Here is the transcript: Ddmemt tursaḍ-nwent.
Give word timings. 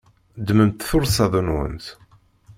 Ddmemt 0.39 0.85
tursaḍ-nwent. 0.89 1.85